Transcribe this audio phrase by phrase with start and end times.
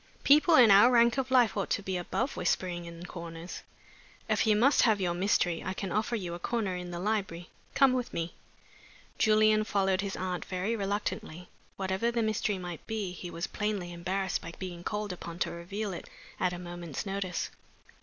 [0.23, 3.61] People in our rank of life ought to be above whispering in corners.
[4.27, 7.51] If you must have your mystery, I can offer you a corner in the library.
[7.75, 8.33] Come with me."
[9.19, 11.49] Julian followed his aunt very reluctantly.
[11.77, 15.93] Whatever the mystery might be, he was plainly embarrassed by being called upon to reveal
[15.93, 16.09] it
[16.39, 17.51] at a moment's notice.